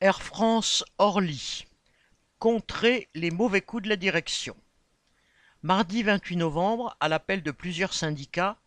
[0.00, 1.66] Air France Orly.
[2.38, 4.56] Contrer les mauvais coups de la direction.
[5.62, 8.58] Mardi 28 novembre, à l'appel de plusieurs syndicats,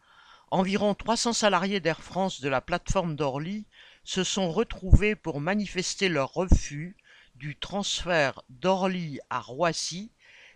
[0.50, 3.66] environ 300 salariés d'Air France de la plateforme d'Orly
[4.04, 6.98] se sont retrouvés pour manifester leur refus
[7.36, 10.12] du transfert d'Orly à Roissy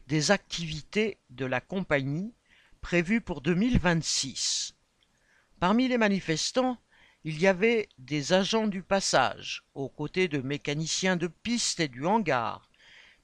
[0.07, 2.33] des activités de la compagnie
[2.81, 4.75] prévues pour 2026.
[5.61, 6.77] Parmi les manifestants,
[7.27, 12.05] il y avait des agents du passage, aux côtés de mécaniciens de piste et du
[12.05, 12.69] hangar,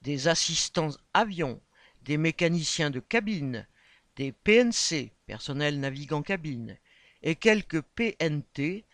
[0.02, 1.62] des assistants avions,
[2.02, 3.68] des mécaniciens de cabine,
[4.16, 6.80] des PNC, personnel navigant cabine,
[7.22, 8.86] et quelques PNT,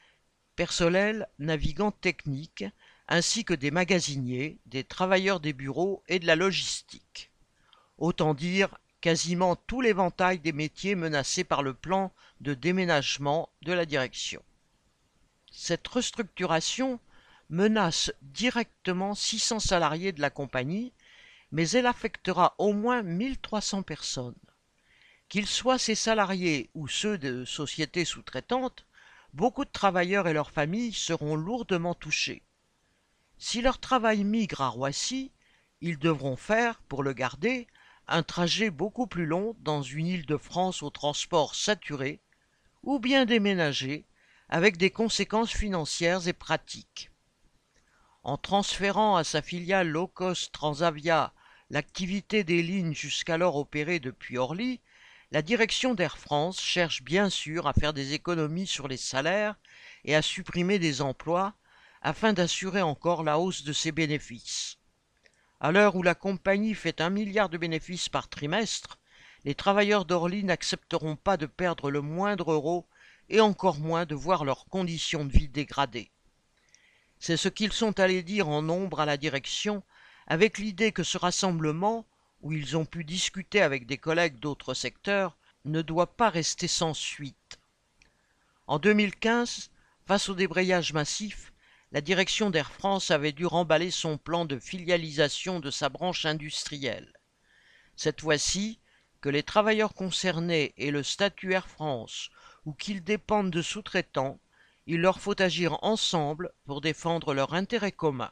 [0.58, 2.66] personnel navigant technique,
[3.08, 7.32] ainsi que des magasiniers, des travailleurs des bureaux et de la logistique.
[7.98, 13.86] Autant dire quasiment tout l'éventail des métiers menacés par le plan de déménagement de la
[13.86, 14.44] direction.
[15.60, 17.00] Cette restructuration
[17.50, 20.94] menace directement 600 salariés de la compagnie,
[21.52, 24.38] mais elle affectera au moins 1300 personnes.
[25.30, 28.86] Qu'ils soient ces salariés ou ceux de sociétés sous-traitantes,
[29.34, 32.44] beaucoup de travailleurs et leurs familles seront lourdement touchés.
[33.40, 35.32] Si leur travail migre à Roissy,
[35.82, 37.66] ils devront faire, pour le garder,
[38.08, 42.22] un trajet beaucoup plus long dans une île de France au transport saturé,
[42.84, 44.06] ou bien déménager
[44.50, 47.12] avec des conséquences financières et pratiques.
[48.24, 51.34] En transférant à sa filiale low cost Transavia
[51.70, 54.80] l'activité des lignes jusqu'alors opérées depuis Orly,
[55.32, 59.56] la direction d'Air France cherche bien sûr à faire des économies sur les salaires
[60.06, 61.54] et à supprimer des emplois
[62.02, 64.78] afin d'assurer encore la hausse de ses bénéfices.
[65.60, 69.00] À l'heure où la compagnie fait un milliard de bénéfices par trimestre,
[69.44, 72.88] les travailleurs d'Orly n'accepteront pas de perdre le moindre euro
[73.30, 76.12] et encore moins de voir leurs conditions de vie dégradées.
[77.20, 79.84] C'est ce qu'ils sont allés dire en nombre à la direction,
[80.28, 82.06] avec l'idée que ce rassemblement,
[82.42, 86.94] où ils ont pu discuter avec des collègues d'autres secteurs, ne doit pas rester sans
[86.94, 87.60] suite.
[88.68, 89.72] En 2015,
[90.06, 91.52] face au débrayage massif,
[91.92, 97.14] la direction d'Air France avait dû remballer son plan de filialisation de sa branche industrielle.
[97.96, 98.80] Cette fois-ci,
[99.22, 102.30] que les travailleurs concernés aient le statut Air France
[102.68, 104.42] ou qu'ils dépendent de sous-traitants,
[104.88, 108.30] il leur faut agir ensemble pour défendre leur intérêt commun.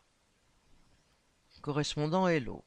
[1.61, 2.61] Correspondant Hello.